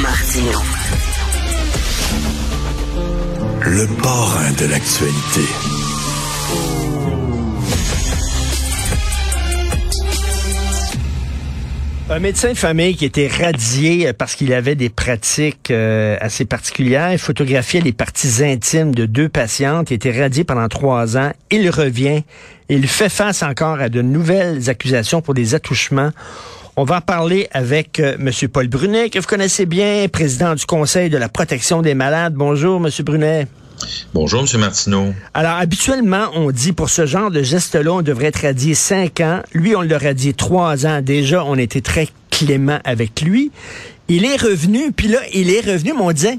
Martino. 0.00 0.58
Le 3.60 4.02
parrain 4.02 4.52
de 4.52 4.64
l'actualité. 4.64 5.40
Un 12.08 12.18
médecin 12.20 12.52
de 12.52 12.56
famille 12.56 12.96
qui 12.96 13.04
était 13.04 13.28
radié 13.28 14.14
parce 14.14 14.34
qu'il 14.34 14.54
avait 14.54 14.76
des 14.76 14.88
pratiques 14.88 15.70
euh, 15.70 16.16
assez 16.22 16.46
particulières, 16.46 17.12
il 17.12 17.18
photographiait 17.18 17.82
les 17.82 17.92
parties 17.92 18.42
intimes 18.42 18.94
de 18.94 19.04
deux 19.04 19.28
patientes, 19.28 19.90
il 19.90 19.94
était 19.94 20.18
radié 20.18 20.42
pendant 20.44 20.68
trois 20.68 21.18
ans, 21.18 21.32
il 21.50 21.68
revient, 21.68 22.22
il 22.70 22.88
fait 22.88 23.10
face 23.10 23.42
encore 23.42 23.80
à 23.80 23.90
de 23.90 24.00
nouvelles 24.00 24.70
accusations 24.70 25.20
pour 25.20 25.34
des 25.34 25.54
attouchements. 25.54 26.12
On 26.76 26.82
va 26.82 26.96
en 26.96 27.00
parler 27.00 27.48
avec 27.52 28.00
euh, 28.00 28.16
M. 28.18 28.48
Paul 28.48 28.66
Brunet, 28.66 29.08
que 29.08 29.20
vous 29.20 29.26
connaissez 29.26 29.64
bien, 29.64 30.08
président 30.12 30.56
du 30.56 30.66
Conseil 30.66 31.08
de 31.08 31.16
la 31.16 31.28
protection 31.28 31.82
des 31.82 31.94
malades. 31.94 32.34
Bonjour, 32.34 32.84
M. 32.84 32.90
Brunet. 33.04 33.46
Bonjour, 34.12 34.40
M. 34.40 34.60
Martineau. 34.60 35.14
Alors, 35.34 35.52
habituellement, 35.52 36.30
on 36.34 36.50
dit 36.50 36.72
pour 36.72 36.90
ce 36.90 37.06
genre 37.06 37.30
de 37.30 37.44
geste-là, 37.44 37.92
on 37.92 38.02
devrait 38.02 38.26
être 38.26 38.42
radié 38.42 38.74
cinq 38.74 39.20
ans. 39.20 39.40
Lui, 39.52 39.76
on 39.76 39.82
l'a 39.82 39.98
radié 39.98 40.32
trois 40.32 40.84
ans. 40.84 41.00
Déjà, 41.00 41.44
on 41.44 41.54
était 41.54 41.80
très 41.80 42.08
clément 42.30 42.80
avec 42.84 43.20
lui. 43.20 43.52
Il 44.08 44.24
est 44.24 44.42
revenu, 44.42 44.90
puis 44.90 45.06
là, 45.06 45.20
il 45.32 45.50
est 45.50 45.64
revenu, 45.64 45.92
mais 45.94 46.02
on 46.02 46.10
disait, 46.10 46.38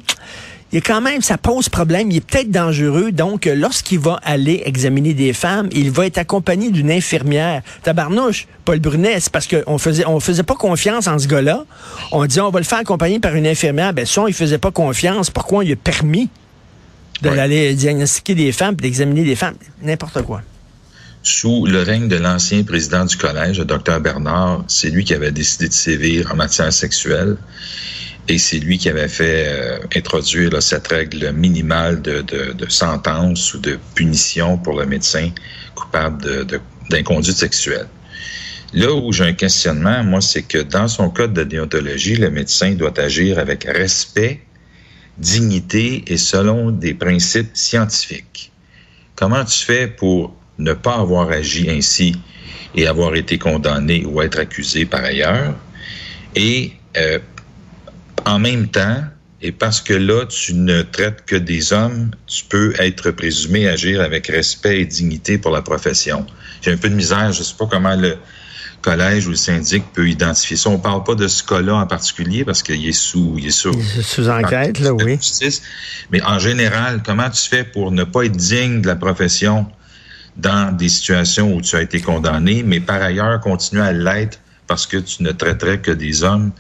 il 0.72 0.80
est 0.80 0.82
quand 0.82 1.00
même, 1.00 1.22
ça 1.22 1.38
pose 1.38 1.70
problème, 1.70 2.12
il 2.12 2.18
est 2.18 2.26
peut-être 2.26 2.52
dangereux. 2.52 3.12
Donc, 3.12 3.46
lorsqu'il 3.46 4.00
va 4.00 4.20
aller 4.24 4.64
examiner 4.66 5.14
des 5.14 5.32
femmes, 5.32 5.70
il 5.72 5.92
va 5.92 6.06
être 6.06 6.18
accompagné 6.18 6.72
d'une 6.72 6.92
infirmière. 6.92 7.62
Tabarnouche, 7.84 8.48
Paul 8.66 8.80
Brunet, 8.80 9.20
c'est 9.20 9.32
parce 9.32 9.48
qu'on 9.48 9.78
faisait, 9.78 10.06
on 10.06 10.20
faisait 10.20 10.44
pas 10.44 10.56
confiance 10.56 11.08
en 11.08 11.20
ce 11.20 11.28
gars-là. 11.28 11.66
On 12.12 12.26
dit, 12.26 12.42
on 12.42 12.50
va 12.50 12.60
le 12.60 12.66
faire 12.66 12.80
accompagner 12.80 13.20
par 13.20 13.36
une 13.36 13.48
infirmière. 13.48 13.94
Ben, 13.94 14.06
ça, 14.06 14.24
il 14.28 14.34
faisait 14.34 14.58
pas 14.58 14.72
confiance. 14.72 15.30
Pourquoi 15.30 15.60
on 15.60 15.62
lui 15.62 15.74
a 15.74 15.78
permis? 15.78 16.30
d'aller 17.22 17.74
diagnostiquer 17.74 18.36
des 18.36 18.52
femmes, 18.52 18.76
d'examiner 18.76 19.24
des 19.24 19.36
femmes, 19.36 19.56
n'importe 19.82 20.22
quoi. 20.24 20.42
Sous 21.24 21.66
le 21.66 21.82
règne 21.82 22.08
de 22.08 22.18
l'ancien 22.18 22.64
président 22.64 23.06
du 23.06 23.18
collège, 23.18 23.58
le 23.58 23.66
docteur 23.66 24.00
Bernard, 24.00 24.64
c'est 24.68 24.90
lui 24.90 25.04
qui 25.04 25.14
avait 25.14 25.32
décidé 25.32 25.68
de 25.68 25.74
sévir 25.74 26.32
en 26.32 26.36
matière 26.36 26.72
sexuelle 26.72 27.38
et 28.28 28.38
c'est 28.38 28.60
lui 28.60 28.78
qui 28.78 28.90
avait 28.90 29.08
fait 29.08 29.46
euh, 29.48 29.80
introduire 29.96 30.62
cette 30.62 30.88
règle 30.88 31.32
minimale 31.32 32.02
de, 32.02 32.24
sentence 32.70 33.54
ou 33.54 33.60
de 33.60 33.78
punition 33.94 34.58
pour 34.58 34.80
le 34.80 34.86
médecin 34.86 35.30
coupable 35.76 36.48
d'inconduite 36.90 37.38
sexuelle. 37.38 37.88
Là 38.74 38.94
où 38.94 39.14
j'ai 39.14 39.26
un 39.26 39.34
questionnement, 39.34 40.04
moi, 40.04 40.22
c'est 40.22 40.42
que 40.42 40.58
dans 40.58 40.88
son 40.88 41.10
code 41.10 41.34
de 41.34 41.44
déontologie, 41.44 42.16
le 42.16 42.32
médecin 42.32 42.74
doit 42.74 43.00
agir 43.00 43.38
avec 43.40 43.64
respect 43.64 44.42
dignité 45.18 46.04
et 46.08 46.18
selon 46.18 46.72
des 46.72 46.94
principes 46.94 47.52
scientifiques. 47.56 48.52
Comment 49.16 49.46
tu 49.46 49.64
fais 49.64 49.88
pour 49.88 50.36
ne 50.58 50.74
pas 50.74 50.96
avoir 50.96 51.30
agi 51.30 51.70
ainsi 51.70 52.18
et 52.74 52.88
avoir 52.88 53.16
été 53.16 53.38
condamné 53.38 54.04
ou 54.06 54.22
être 54.22 54.40
accusé 54.40 54.86
par 54.86 55.06
ailleurs? 55.06 55.56
Et 56.36 56.74
euh, 56.98 57.20
en 58.26 58.40
même 58.40 58.68
temps, 58.68 59.04
et 59.42 59.52
parce 59.52 59.82
que 59.82 59.94
là, 59.94 60.26
tu 60.26 60.54
ne 60.54 60.82
traites 60.82 61.26
que 61.26 61.36
des 61.36 61.74
hommes, 61.74 62.12
tu 62.26 62.44
peux 62.46 62.74
être 62.80 63.12
présumé 63.12 63.68
agir 63.68 64.02
avec 64.02 64.28
respect 64.28 64.82
et 64.82 64.86
dignité 64.86 65.38
pour 65.38 65.52
la 65.52 65.62
profession. 65.62 66.26
J'ai 66.62 66.72
un 66.72 66.78
peu 66.78 66.90
de 66.90 66.96
misère, 66.96 67.32
je 67.32 67.44
sais 67.44 67.56
pas 67.58 67.68
comment 67.68 67.96
le, 67.96 68.18
collège 68.86 69.26
ou 69.26 69.32
le 69.32 69.36
syndic 69.36 69.84
peut 69.94 70.08
identifier 70.08 70.56
ça. 70.58 70.70
On 70.70 70.78
parle 70.78 71.04
pas 71.04 71.16
de 71.16 71.28
ce 71.28 71.44
cas-là 71.44 71.76
en 71.76 71.88
particulier 71.88 72.46
parce 72.46 72.62
qu'il 72.62 72.88
est 72.88 72.92
sous, 72.92 73.36
il 73.40 73.48
est 73.48 73.52
sous, 73.52 73.74
sous 74.04 74.30
enquête, 74.30 74.80
là, 74.80 74.94
oui. 74.94 75.18
Mais 76.12 76.22
en 76.22 76.38
général, 76.38 77.02
comment 77.04 77.30
tu 77.32 77.50
fais 77.50 77.64
pour 77.64 77.92
ne 77.92 78.04
pas 78.04 78.26
être 78.26 78.38
digne 78.38 78.82
de 78.82 78.88
la 78.88 78.96
profession 78.96 79.66
dans 80.38 80.72
des 80.72 80.90
situations 80.90 81.52
où 81.56 81.62
tu 81.62 81.76
as 81.76 81.82
été 81.82 82.00
condamné, 82.00 82.62
mais 82.62 82.80
par 82.80 83.02
ailleurs 83.02 83.40
continuer 83.40 83.82
à 83.82 83.92
l'être 83.92 84.40
parce 84.68 84.86
que 84.86 84.98
tu 84.98 85.24
ne 85.24 85.32
traiterais 85.32 85.80
que 85.80 85.92
des 85.92 86.24
hommes? 86.24 86.52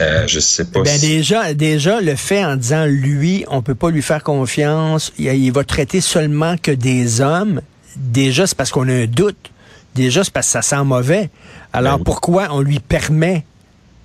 Euh, 0.00 0.26
je 0.26 0.40
sais 0.40 0.64
pas. 0.64 0.82
Ben 0.82 0.98
déjà, 1.00 1.52
déjà 1.54 2.00
le 2.00 2.16
fait 2.16 2.44
en 2.44 2.56
disant 2.56 2.86
lui, 2.86 3.44
on 3.48 3.62
peut 3.62 3.74
pas 3.74 3.90
lui 3.90 4.02
faire 4.02 4.22
confiance, 4.22 5.12
il, 5.18 5.26
il 5.26 5.52
va 5.52 5.64
traiter 5.64 6.00
seulement 6.00 6.56
que 6.56 6.70
des 6.70 7.20
hommes. 7.20 7.60
Déjà, 7.96 8.46
c'est 8.46 8.56
parce 8.56 8.70
qu'on 8.70 8.88
a 8.88 8.92
un 8.92 9.06
doute 9.06 9.52
déjà, 9.94 10.24
c'est 10.24 10.32
parce 10.32 10.46
que 10.46 10.52
ça 10.52 10.62
sent 10.62 10.84
mauvais. 10.84 11.30
Alors, 11.72 11.98
ben 11.98 12.04
pourquoi 12.04 12.48
on 12.50 12.60
lui 12.60 12.80
permet 12.80 13.44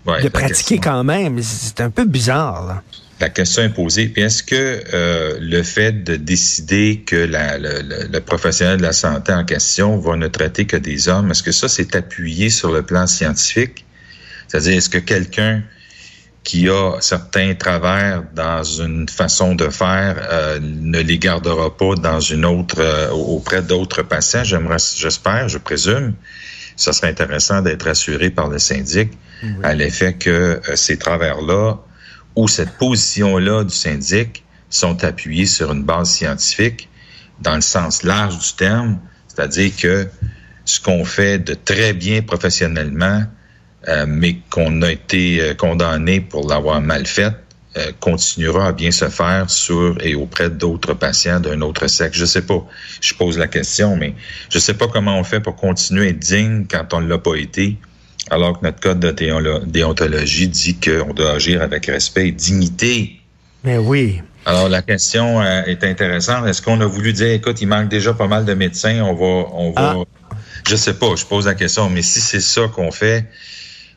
de 0.06 0.30
pratiquer 0.30 0.80
quand 0.80 1.04
même? 1.04 1.42
C'est 1.42 1.82
un 1.82 1.90
peu 1.90 2.06
bizarre. 2.06 2.82
La 3.20 3.30
question 3.30 3.64
est 3.64 3.70
posée. 3.70 4.08
Puis 4.08 4.22
est-ce 4.22 4.44
que 4.44 4.84
euh, 4.94 5.38
le 5.42 5.64
fait 5.64 6.04
de 6.04 6.16
décider 6.16 7.04
que 7.06 7.16
le, 7.16 8.20
professionnel 8.20 8.78
de 8.78 8.84
la 8.84 8.94
santé 8.94 9.34
en 9.34 9.44
question 9.44 9.98
va 9.98 10.16
ne 10.16 10.28
traiter 10.28 10.66
que 10.66 10.78
des 10.78 11.10
hommes, 11.10 11.32
est-ce 11.32 11.44
que 11.44 11.52
ça, 11.52 11.68
c'est 11.68 11.96
appuyé 11.96 12.50
sur 12.50 12.72
le 12.72 12.84
plan 12.84 13.08
scientifique? 13.08 13.86
C'est-à-dire, 14.48 14.78
est-ce 14.78 14.90
que 14.90 15.00
quelqu'un 15.00 15.64
qui 16.48 16.70
a 16.70 16.94
certains 17.02 17.56
travers 17.56 18.24
dans 18.34 18.64
une 18.64 19.10
façon 19.10 19.54
de 19.54 19.68
faire 19.68 20.16
euh, 20.32 20.60
ne 20.62 21.02
les 21.02 21.20
gardera 21.20 21.76
pas 21.76 21.96
dans 21.96 22.22
une 22.22 22.46
autre 22.46 22.78
euh, 22.80 23.10
auprès 23.10 23.62
d'autres 23.62 24.02
patients. 24.02 24.46
J'aimerais, 24.46 24.78
j'espère, 24.96 25.50
je 25.50 25.58
présume. 25.58 26.14
Ça 26.78 26.94
serait 26.94 27.10
intéressant 27.10 27.62
d'être 27.62 27.86
assuré 27.86 28.30
par 28.30 28.48
le 28.48 28.60
syndic 28.60 29.12
à 29.62 29.74
l'effet 29.74 30.14
que 30.14 30.30
euh, 30.30 30.76
ces 30.78 30.98
travers-là 30.98 31.80
ou 32.38 32.48
cette 32.48 32.78
position-là 32.78 33.66
du 33.66 33.76
syndic 33.76 34.46
sont 34.70 35.04
appuyés 35.04 35.48
sur 35.48 35.74
une 35.74 35.84
base 35.84 36.12
scientifique 36.12 36.88
dans 37.42 37.56
le 37.56 37.62
sens 37.62 38.04
large 38.04 38.38
du 38.38 38.54
terme, 38.54 39.00
c'est-à-dire 39.28 39.74
que 39.76 40.08
ce 40.64 40.80
qu'on 40.80 41.04
fait 41.04 41.40
de 41.40 41.56
très 41.56 41.92
bien 41.92 42.22
professionnellement 42.22 43.26
mais 44.06 44.38
qu'on 44.50 44.82
a 44.82 44.92
été 44.92 45.42
euh, 45.42 45.54
condamné 45.54 46.20
pour 46.20 46.48
l'avoir 46.48 46.82
mal 46.82 47.06
fait, 47.06 47.34
euh, 47.78 47.92
continuera 48.00 48.68
à 48.68 48.72
bien 48.74 48.92
se 48.92 49.08
faire 49.08 49.50
sur 49.50 49.98
et 50.04 50.14
auprès 50.16 50.50
d'autres 50.50 50.94
patients 50.94 51.40
d'un 51.40 51.62
autre 51.62 51.88
sexe. 51.88 52.18
Je 52.18 52.26
sais 52.26 52.42
pas. 52.42 52.66
Je 53.02 53.14
pose 53.14 53.38
la 53.38 53.48
question, 53.48 53.96
mais 53.96 54.14
je 54.50 54.60
sais 54.60 54.74
pas 54.74 54.88
comment 54.88 55.18
on 55.18 55.24
fait 55.24 55.40
pour 55.40 55.56
continuer 55.56 56.08
à 56.08 56.10
être 56.10 56.20
digne 56.20 56.66
quand 56.70 56.94
on 56.94 57.02
ne 57.02 57.08
l'a 57.08 57.18
pas 57.18 57.36
été, 57.36 57.78
alors 58.30 58.60
que 58.60 58.66
notre 58.66 58.80
code 58.80 59.00
de 59.00 59.12
déontologie 59.66 60.50
dit 60.50 60.78
qu'on 60.80 61.14
doit 61.14 61.32
agir 61.34 61.62
avec 61.62 61.86
respect 61.86 62.28
et 62.30 62.32
dignité. 62.32 63.22
Mais 63.64 63.78
oui. 63.78 64.22
Alors 64.46 64.70
la 64.70 64.82
question 64.82 65.44
est 65.44 65.84
intéressante. 65.84 66.48
Est-ce 66.48 66.62
qu'on 66.62 66.80
a 66.82 66.86
voulu 66.86 67.14
dire, 67.14 67.32
écoute, 67.32 67.62
il 67.62 67.68
manque 67.68 67.90
déjà 67.90 68.14
pas 68.14 68.28
mal 68.28 68.46
de 68.46 68.54
médecins, 68.54 69.02
on 69.04 69.14
va, 69.14 69.50
on 69.54 69.72
va. 69.72 69.96
Ah. 69.98 70.36
Je 70.68 70.76
sais 70.76 70.94
pas. 70.94 71.16
Je 71.16 71.26
pose 71.26 71.46
la 71.46 71.54
question, 71.54 71.90
mais 71.90 72.02
si 72.02 72.20
c'est 72.20 72.42
ça 72.42 72.68
qu'on 72.74 72.92
fait, 72.92 73.26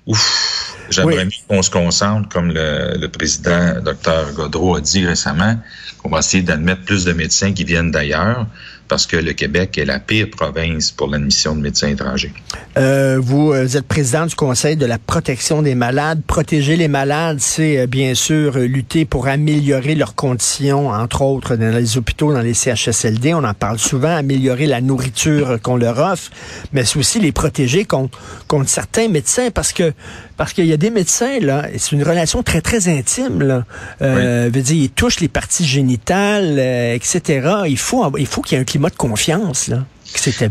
ouf, 0.05 0.80
j'aimerais 0.91 1.25
mieux 1.25 1.31
qu'on 1.49 1.63
se 1.63 1.71
concentre, 1.71 2.29
comme 2.29 2.53
le, 2.53 2.97
le 2.99 3.09
président 3.09 3.81
Dr 3.81 4.33
Godreau 4.35 4.77
a 4.77 4.81
dit 4.81 5.07
récemment, 5.07 5.57
qu'on 5.99 6.11
va 6.11 6.19
essayer 6.19 6.43
d'admettre 6.43 6.83
plus 6.85 7.05
de 7.05 7.13
médecins 7.13 7.53
qui 7.53 7.65
viennent 7.65 7.91
d'ailleurs, 7.91 8.47
parce 8.91 9.07
que 9.07 9.17
le 9.17 9.33
Québec 9.35 9.79
est 9.79 9.85
la 9.85 10.01
pire 10.01 10.29
province 10.29 10.91
pour 10.91 11.07
l'admission 11.07 11.55
de 11.55 11.61
médecins 11.61 11.89
étrangers. 11.89 12.33
Euh, 12.77 13.21
vous, 13.23 13.53
euh, 13.53 13.65
êtes 13.65 13.87
président 13.87 14.27
du 14.27 14.35
Conseil 14.35 14.77
de 14.77 14.85
la 14.85 14.99
protection 14.99 15.63
des 15.63 15.77
malades. 15.77 16.23
Protéger 16.27 16.75
les 16.75 16.89
malades, 16.89 17.39
c'est 17.39 17.79
euh, 17.79 17.87
bien 17.87 18.15
sûr 18.15 18.59
lutter 18.59 19.05
pour 19.05 19.29
améliorer 19.29 19.95
leurs 19.95 20.17
conditions, 20.17 20.89
entre 20.89 21.23
autres 21.23 21.55
dans 21.55 21.73
les 21.73 21.99
hôpitaux, 21.99 22.33
dans 22.33 22.41
les 22.41 22.53
CHSLD. 22.53 23.33
On 23.33 23.45
en 23.45 23.55
parle 23.55 23.79
souvent, 23.79 24.17
améliorer 24.17 24.67
la 24.67 24.81
nourriture 24.81 25.61
qu'on 25.63 25.77
leur 25.77 25.99
offre, 25.99 26.33
mais 26.73 26.85
c'est 26.85 26.99
aussi 26.99 27.21
les 27.21 27.31
protéger 27.31 27.85
contre, 27.85 28.19
contre 28.49 28.69
certains 28.69 29.07
médecins, 29.07 29.51
parce 29.53 29.73
que 29.73 29.93
parce 30.41 30.55
qu'il 30.55 30.65
y 30.65 30.73
a 30.73 30.79
des 30.79 30.89
médecins, 30.89 31.39
là, 31.39 31.69
c'est 31.77 31.93
une 31.93 32.03
relation 32.03 32.43
très, 32.43 32.63
très 32.63 32.89
intime, 32.89 33.43
là. 33.43 33.67
Euh, 34.01 34.49
veut 34.51 34.63
dire, 34.63 34.85
ils 34.85 34.89
touchent 34.89 35.21
les 35.21 35.29
parties 35.29 35.67
génitales, 35.67 36.59
etc. 36.59 37.67
Il 37.69 37.77
faut, 37.77 38.11
il 38.17 38.27
faut 38.27 38.41
qu'il 38.41 38.57
y 38.57 38.59
ait 38.59 38.63
un 38.63 38.65
climat 38.65 38.89
de 38.89 38.97
confiance, 38.97 39.69
là. 39.69 39.85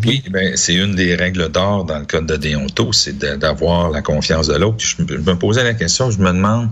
Oui, 0.05 0.23
ben, 0.29 0.55
c'est 0.55 0.75
une 0.75 0.93
des 0.93 1.15
règles 1.15 1.49
d'or 1.49 1.85
dans 1.85 1.97
le 1.97 2.05
code 2.05 2.27
de 2.27 2.35
déonto, 2.35 2.93
c'est 2.93 3.17
d'avoir 3.17 3.89
la 3.89 4.03
confiance 4.03 4.45
de 4.45 4.57
l'autre. 4.57 4.77
Je, 4.77 5.01
me 5.01 5.33
posais 5.33 5.63
la 5.63 5.73
question, 5.73 6.11
je 6.11 6.19
me 6.19 6.31
demande, 6.33 6.69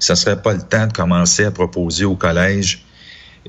ça 0.00 0.16
serait 0.16 0.42
pas 0.42 0.52
le 0.52 0.60
temps 0.60 0.88
de 0.88 0.92
commencer 0.92 1.44
à 1.44 1.52
proposer 1.52 2.06
au 2.06 2.16
collège 2.16 2.82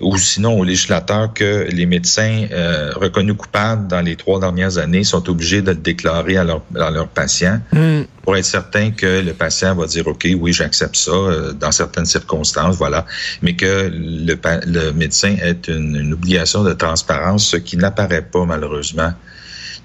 ou 0.01 0.17
sinon 0.17 0.57
aux 0.59 0.63
législateurs 0.63 1.33
que 1.33 1.67
les 1.69 1.85
médecins 1.85 2.47
euh, 2.51 2.91
reconnus 2.95 3.35
coupables 3.35 3.87
dans 3.87 4.01
les 4.01 4.15
trois 4.15 4.39
dernières 4.39 4.77
années 4.77 5.03
sont 5.03 5.29
obligés 5.29 5.61
de 5.61 5.71
le 5.71 5.77
déclarer 5.77 6.37
à 6.37 6.43
leur, 6.43 6.61
à 6.79 6.89
leur 6.89 7.07
patient 7.07 7.59
hmm. 7.73 8.03
pour 8.23 8.37
être 8.37 8.45
certain 8.45 8.91
que 8.91 9.21
le 9.21 9.33
patient 9.33 9.75
va 9.75 9.85
dire 9.87 10.07
OK, 10.07 10.27
oui, 10.39 10.53
j'accepte 10.53 10.95
ça 10.95 11.11
euh, 11.11 11.53
dans 11.53 11.71
certaines 11.71 12.05
circonstances, 12.05 12.77
voilà, 12.77 13.05
mais 13.41 13.55
que 13.55 13.91
le, 13.91 14.37
le 14.65 14.91
médecin 14.91 15.35
ait 15.41 15.57
une, 15.67 15.95
une, 15.95 16.13
obligation 16.13 16.63
de 16.63 16.73
transparence, 16.73 17.47
ce 17.47 17.57
qui 17.57 17.77
n'apparaît 17.77 18.21
pas 18.21 18.45
malheureusement 18.45 19.13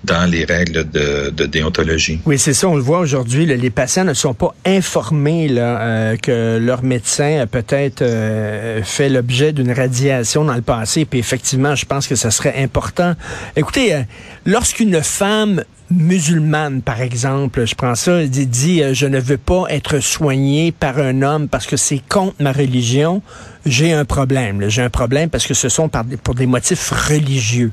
dans 0.04 0.30
les 0.30 0.44
règles 0.44 0.88
de, 0.90 1.46
déontologie. 1.46 2.20
Oui, 2.26 2.38
c'est 2.38 2.52
ça. 2.52 2.68
On 2.68 2.76
le 2.76 2.82
voit 2.82 2.98
aujourd'hui. 2.98 3.46
Les 3.46 3.70
patients 3.70 4.04
ne 4.04 4.14
sont 4.14 4.34
pas 4.34 4.54
informés 4.64 5.48
euh, 5.50 6.16
que 6.16 6.58
leur 6.58 6.82
médecin 6.82 7.40
a 7.40 7.46
peut-être 7.46 8.02
euh, 8.02 8.82
fait 8.82 9.08
l'objet 9.08 9.52
d'une 9.52 9.72
radiation 9.72 10.44
dans 10.44 10.54
le 10.54 10.62
passé. 10.62 11.04
Puis 11.04 11.18
effectivement, 11.18 11.74
je 11.74 11.86
pense 11.86 12.06
que 12.06 12.16
ça 12.16 12.30
serait 12.30 12.62
important. 12.62 13.14
Écoutez, 13.56 13.94
euh, 13.94 14.02
lorsqu'une 14.46 15.02
femme 15.02 15.62
musulmane, 15.90 16.82
par 16.82 17.00
exemple, 17.00 17.66
je 17.66 17.74
prends 17.74 17.94
ça, 17.94 18.24
dit, 18.24 18.46
dit 18.46 18.82
je 18.92 19.06
ne 19.06 19.20
veux 19.20 19.36
pas 19.36 19.64
être 19.68 20.00
soignée 20.00 20.72
par 20.72 20.98
un 20.98 21.22
homme 21.22 21.48
parce 21.48 21.66
que 21.66 21.76
c'est 21.76 22.00
contre 22.08 22.36
ma 22.40 22.52
religion, 22.52 23.22
j'ai 23.66 23.92
un 23.92 24.04
problème. 24.04 24.68
J'ai 24.68 24.82
un 24.82 24.90
problème 24.90 25.30
parce 25.30 25.46
que 25.46 25.54
ce 25.54 25.68
sont 25.68 25.90
pour 26.22 26.34
des 26.34 26.46
motifs 26.46 26.90
religieux. 26.90 27.70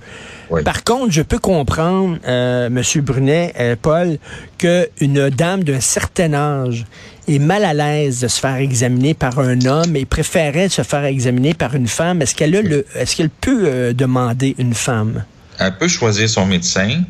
Par 0.65 0.83
contre, 0.83 1.11
je 1.11 1.21
peux 1.21 1.39
comprendre, 1.39 2.17
euh, 2.27 2.69
Monsieur 2.69 3.01
Brunet, 3.01 3.53
euh, 3.57 3.75
Paul, 3.81 4.17
qu'une 4.57 5.29
dame 5.29 5.63
d'un 5.63 5.79
certain 5.79 6.33
âge 6.33 6.85
est 7.27 7.39
mal 7.39 7.63
à 7.63 7.73
l'aise 7.73 8.19
de 8.19 8.27
se 8.27 8.39
faire 8.39 8.55
examiner 8.55 9.13
par 9.13 9.39
un 9.39 9.65
homme 9.65 9.95
et 9.95 10.05
préférait 10.05 10.69
se 10.69 10.81
faire 10.81 11.05
examiner 11.05 11.53
par 11.53 11.75
une 11.75 11.87
femme. 11.87 12.21
Est-ce 12.21 12.35
qu'elle 12.35 12.55
a 12.55 12.61
le, 12.61 12.85
est-ce 12.95 13.15
qu'elle 13.15 13.29
peut 13.29 13.63
euh, 13.65 13.93
demander 13.93 14.55
une 14.57 14.73
femme? 14.73 15.23
Elle 15.59 15.77
peut 15.77 15.87
choisir 15.87 16.29
son 16.29 16.45
médecin 16.45 17.01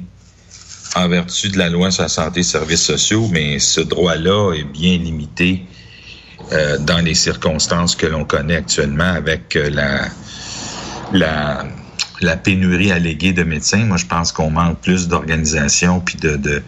en 0.95 1.07
vertu 1.07 1.49
de 1.49 1.57
la 1.57 1.69
loi 1.69 1.89
sur 1.89 2.03
la 2.03 2.09
santé 2.09 2.41
et 2.41 2.43
services 2.43 2.83
sociaux, 2.83 3.27
mais 3.31 3.59
ce 3.59 3.81
droit-là 3.81 4.53
est 4.53 4.63
bien 4.63 4.97
limité 4.97 5.63
euh, 6.51 6.77
dans 6.79 6.99
les 6.99 7.13
circonstances 7.13 7.95
que 7.95 8.05
l'on 8.05 8.25
connaît 8.25 8.57
actuellement 8.57 9.13
avec 9.13 9.55
euh, 9.55 9.69
la, 9.69 10.09
la, 11.13 11.65
la 12.21 12.37
pénurie 12.37 12.91
alléguée 12.91 13.33
de 13.33 13.43
médecins. 13.43 13.85
Moi, 13.85 13.97
je 13.97 14.05
pense 14.05 14.31
qu'on 14.31 14.49
manque 14.49 14.79
plus 14.79 15.07
d'organisation 15.07 15.99
puis 15.99 16.17
de, 16.17 16.35
de, 16.35 16.63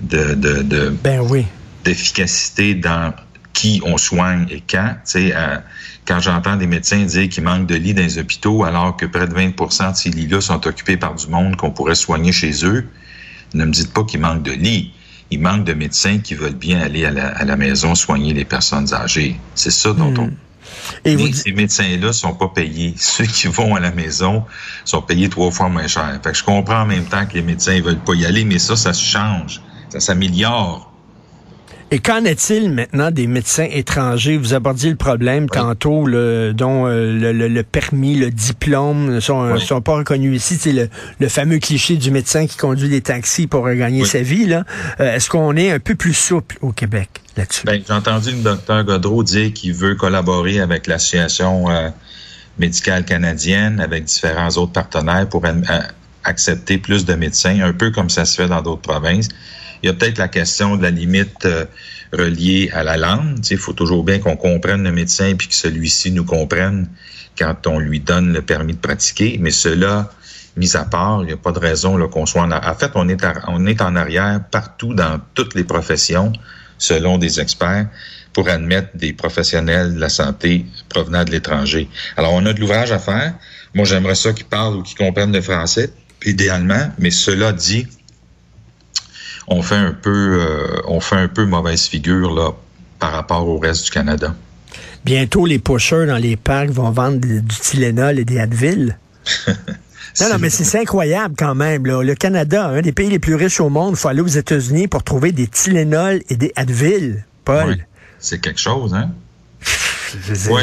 de, 0.00 0.34
de, 0.34 0.88
ben 1.02 1.20
oui. 1.20 1.46
d'efficacité 1.84 2.74
dans 2.74 3.14
qui 3.52 3.82
on 3.84 3.98
soigne 3.98 4.46
et 4.50 4.62
quand. 4.68 4.94
Tu 5.04 5.12
sais, 5.12 5.32
euh, 5.34 5.58
quand 6.06 6.20
j'entends 6.20 6.56
des 6.56 6.66
médecins 6.66 7.04
dire 7.04 7.28
qu'il 7.28 7.44
manque 7.44 7.66
de 7.66 7.74
lits 7.74 7.94
dans 7.94 8.02
les 8.02 8.18
hôpitaux 8.18 8.64
alors 8.64 8.96
que 8.96 9.06
près 9.06 9.28
de 9.28 9.34
20% 9.34 9.92
de 9.92 9.96
ces 9.96 10.10
lits-là 10.10 10.40
sont 10.40 10.66
occupés 10.66 10.96
par 10.96 11.14
du 11.14 11.28
monde 11.28 11.56
qu'on 11.56 11.70
pourrait 11.70 11.94
soigner 11.94 12.32
chez 12.32 12.64
eux, 12.64 12.88
ne 13.54 13.64
me 13.64 13.70
dites 13.70 13.92
pas 13.92 14.04
qu'il 14.04 14.20
manque 14.20 14.42
de 14.42 14.52
lits 14.52 14.92
il 15.32 15.40
manque 15.40 15.64
de 15.64 15.72
médecins 15.72 16.18
qui 16.18 16.34
veulent 16.34 16.52
bien 16.54 16.80
aller 16.80 17.06
à 17.06 17.10
la, 17.10 17.56
maison 17.56 17.94
soigner 17.94 18.34
les 18.34 18.44
personnes 18.44 18.92
âgées. 18.92 19.40
C'est 19.54 19.70
ça 19.70 19.94
dont 19.94 20.12
on... 20.18 20.30
Et 21.04 21.32
ces 21.32 21.52
médecins-là 21.52 22.12
sont 22.12 22.34
pas 22.34 22.48
payés. 22.48 22.94
Ceux 22.98 23.24
qui 23.24 23.48
vont 23.48 23.74
à 23.74 23.80
la 23.80 23.90
maison 23.90 24.44
sont 24.84 25.02
payés 25.02 25.28
trois 25.28 25.50
fois 25.50 25.68
moins 25.68 25.86
cher. 25.86 26.18
Fait 26.22 26.32
que 26.32 26.36
je 26.36 26.44
comprends 26.44 26.82
en 26.82 26.86
même 26.86 27.04
temps 27.04 27.26
que 27.26 27.34
les 27.34 27.42
médecins 27.42 27.76
ne 27.76 27.82
veulent 27.82 27.98
pas 27.98 28.14
y 28.14 28.24
aller, 28.26 28.44
mais 28.44 28.58
ça, 28.58 28.76
ça 28.76 28.92
se 28.92 29.04
change. 29.04 29.60
Ça 29.88 30.00
s'améliore. 30.00 30.91
Et 31.92 31.98
qu'en 31.98 32.24
est-il 32.24 32.72
maintenant 32.72 33.10
des 33.10 33.26
médecins 33.26 33.68
étrangers? 33.70 34.38
Vous 34.38 34.54
abordiez 34.54 34.88
le 34.88 34.96
problème 34.96 35.50
tantôt, 35.50 36.06
dont 36.08 36.86
euh, 36.86 37.32
le, 37.32 37.62
permis, 37.62 38.14
le 38.14 38.30
diplôme 38.30 39.16
ne 39.16 39.20
sont, 39.20 39.58
sont 39.58 39.82
pas 39.82 39.96
reconnus 39.96 40.34
ici. 40.34 40.56
C'est 40.58 40.72
le, 40.72 41.28
fameux 41.28 41.58
cliché 41.58 41.98
du 41.98 42.10
médecin 42.10 42.46
qui 42.46 42.56
conduit 42.56 42.88
des 42.88 43.02
taxis 43.02 43.46
pour 43.46 43.68
gagner 43.68 44.06
sa 44.06 44.22
vie. 44.22 44.46
Là. 44.46 44.64
Euh, 45.00 45.16
est-ce 45.16 45.28
qu'on 45.28 45.54
est 45.54 45.70
un 45.70 45.80
peu 45.80 45.94
plus 45.94 46.14
souple 46.14 46.56
au 46.62 46.72
Québec 46.72 47.10
là-dessus? 47.36 47.66
Ben, 47.66 47.82
j'ai 47.86 47.92
entendu 47.92 48.30
le 48.30 48.42
docteur 48.42 48.84
Godreau 48.84 49.22
dire 49.22 49.52
qu'il 49.52 49.74
veut 49.74 49.94
collaborer 49.94 50.60
avec 50.60 50.86
l'Association 50.86 51.68
euh, 51.68 51.90
médicale 52.58 53.04
canadienne, 53.04 53.80
avec 53.80 54.04
différents 54.04 54.48
autres 54.48 54.72
partenaires 54.72 55.28
pour 55.28 55.42
accepter 56.24 56.78
plus 56.78 57.04
de 57.04 57.12
médecins, 57.12 57.60
un 57.60 57.74
peu 57.74 57.90
comme 57.90 58.08
ça 58.08 58.24
se 58.24 58.40
fait 58.40 58.48
dans 58.48 58.62
d'autres 58.62 58.80
provinces. 58.80 59.28
Il 59.82 59.86
y 59.86 59.88
a 59.90 59.94
peut-être 59.94 60.18
la 60.18 60.28
question 60.28 60.76
de 60.76 60.82
la 60.82 60.90
limite 60.90 61.44
euh, 61.44 61.64
reliée 62.12 62.70
à 62.72 62.84
la 62.84 62.96
langue. 62.96 63.38
Il 63.50 63.58
faut 63.58 63.72
toujours 63.72 64.04
bien 64.04 64.18
qu'on 64.20 64.36
comprenne 64.36 64.84
le 64.84 64.92
médecin 64.92 65.34
puis 65.36 65.48
que 65.48 65.54
celui-ci 65.54 66.12
nous 66.12 66.24
comprenne 66.24 66.88
quand 67.38 67.66
on 67.66 67.78
lui 67.78 68.00
donne 68.00 68.32
le 68.32 68.42
permis 68.42 68.74
de 68.74 68.78
pratiquer. 68.78 69.38
Mais 69.40 69.50
cela, 69.50 70.10
mis 70.56 70.76
à 70.76 70.84
part, 70.84 71.22
il 71.22 71.26
n'y 71.26 71.32
a 71.32 71.36
pas 71.36 71.52
de 71.52 71.58
raison 71.58 71.98
qu'on 72.08 72.26
soit 72.26 72.42
en 72.42 72.52
En 72.52 72.74
fait, 72.74 72.92
on 72.94 73.08
est, 73.08 73.24
on 73.48 73.66
est 73.66 73.80
en 73.80 73.96
arrière 73.96 74.40
partout 74.50 74.94
dans 74.94 75.20
toutes 75.34 75.54
les 75.54 75.64
professions, 75.64 76.32
selon 76.78 77.18
des 77.18 77.40
experts, 77.40 77.88
pour 78.32 78.48
admettre 78.48 78.96
des 78.96 79.12
professionnels 79.12 79.94
de 79.94 80.00
la 80.00 80.08
santé 80.08 80.66
provenant 80.88 81.24
de 81.24 81.30
l'étranger. 81.30 81.88
Alors, 82.16 82.32
on 82.32 82.44
a 82.46 82.52
de 82.52 82.60
l'ouvrage 82.60 82.92
à 82.92 82.98
faire. 82.98 83.34
Moi, 83.74 83.84
j'aimerais 83.84 84.14
ça 84.14 84.32
qu'ils 84.32 84.46
parlent 84.46 84.76
ou 84.76 84.82
qu'ils 84.82 84.96
comprennent 84.96 85.32
le 85.32 85.42
français, 85.42 85.92
idéalement, 86.24 86.90
mais 86.98 87.10
cela 87.10 87.52
dit, 87.52 87.86
on 89.48 89.62
fait 89.62 89.76
un 89.76 89.92
peu, 89.92 90.40
euh, 90.40 90.80
on 90.86 91.00
fait 91.00 91.16
un 91.16 91.28
peu 91.28 91.44
mauvaise 91.44 91.86
figure 91.86 92.34
là 92.34 92.50
par 92.98 93.12
rapport 93.12 93.46
au 93.48 93.58
reste 93.58 93.84
du 93.86 93.90
Canada. 93.90 94.34
Bientôt, 95.04 95.46
les 95.46 95.58
pushers 95.58 96.06
dans 96.06 96.16
les 96.16 96.36
parcs 96.36 96.70
vont 96.70 96.90
vendre 96.90 97.18
du 97.18 97.42
Tylenol 97.44 98.18
et 98.20 98.24
des 98.24 98.38
Advil. 98.38 98.96
non, 99.48 100.28
non, 100.30 100.36
mais 100.38 100.50
c'est 100.50 100.78
incroyable 100.78 101.34
quand 101.36 101.54
même. 101.54 101.84
Le 101.84 102.14
Canada, 102.14 102.68
un 102.68 102.82
des 102.82 102.92
pays 102.92 103.10
les 103.10 103.18
plus 103.18 103.34
riches 103.34 103.60
au 103.60 103.68
monde, 103.68 103.94
il 103.94 103.96
faut 103.96 104.08
aller 104.08 104.20
aux 104.20 104.26
États-Unis 104.26 104.86
pour 104.86 105.02
trouver 105.02 105.32
des 105.32 105.48
Tylenol 105.48 106.22
et 106.28 106.36
des 106.36 106.52
Advil. 106.54 107.24
Paul? 107.44 107.76
c'est 108.20 108.40
quelque 108.40 108.60
chose, 108.60 108.94
hein? 108.94 109.10
oui. 110.50 110.62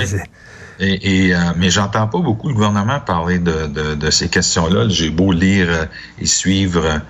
Et, 0.79 1.35
euh, 1.35 1.37
mais 1.57 1.69
j'entends 1.69 2.07
pas 2.07 2.19
beaucoup 2.19 2.47
le 2.47 2.53
gouvernement 2.53 3.01
parler 3.01 3.37
de, 3.37 4.09
ces 4.11 4.29
questions-là. 4.29 4.87
J'ai 4.87 5.09
beau 5.09 5.33
lire 5.33 5.67
euh, 5.69 5.85
et 6.21 6.25
suivre 6.25 7.01